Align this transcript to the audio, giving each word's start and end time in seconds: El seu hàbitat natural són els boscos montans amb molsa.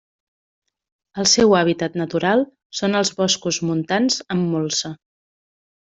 El 1.23 1.27
seu 1.33 1.53
hàbitat 1.59 1.99
natural 2.03 2.43
són 2.81 3.01
els 3.03 3.15
boscos 3.23 3.63
montans 3.71 4.21
amb 4.39 4.53
molsa. 4.59 4.97